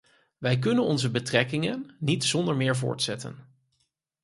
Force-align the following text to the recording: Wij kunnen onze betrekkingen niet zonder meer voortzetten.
Wij 0.37 0.59
kunnen 0.59 0.83
onze 0.83 1.11
betrekkingen 1.11 1.95
niet 1.99 2.23
zonder 2.23 2.55
meer 2.55 2.75
voortzetten. 2.75 3.47